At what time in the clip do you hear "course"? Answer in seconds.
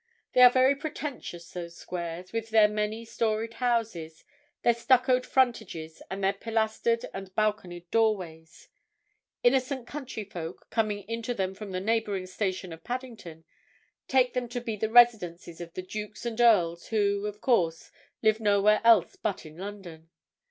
17.39-17.91